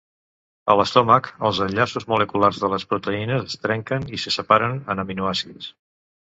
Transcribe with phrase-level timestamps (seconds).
[0.73, 5.73] A l'estómac els enllaços moleculars de les proteïnes es trenquen i les separen en aminoàcids.